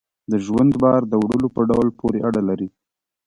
[0.31, 2.67] د ژوند بار د وړلو په ډول پورې اړه لري.